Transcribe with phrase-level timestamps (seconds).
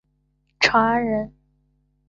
[0.59, 1.31] 长安人。